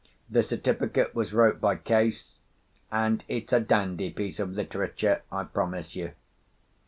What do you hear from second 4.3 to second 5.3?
of literature,